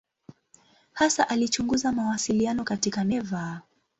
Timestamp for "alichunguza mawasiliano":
1.29-2.63